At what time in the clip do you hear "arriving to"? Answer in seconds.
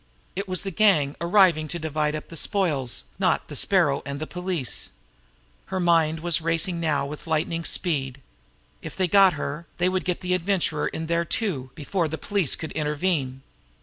1.21-1.77